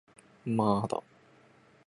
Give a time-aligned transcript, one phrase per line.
[0.47, 1.03] まーだ